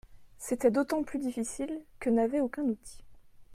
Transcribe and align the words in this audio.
C'était 0.39 0.71
d'autant 0.71 1.03
plus 1.03 1.19
difficile 1.19 1.79
que 1.99 2.09
n'avais 2.09 2.39
aucun 2.39 2.63
outil. 2.63 3.03